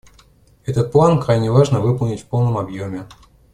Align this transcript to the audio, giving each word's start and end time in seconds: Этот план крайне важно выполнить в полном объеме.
Этот 0.65 0.91
план 0.91 1.21
крайне 1.21 1.51
важно 1.51 1.79
выполнить 1.79 2.21
в 2.21 2.25
полном 2.25 2.57
объеме. 2.57 3.07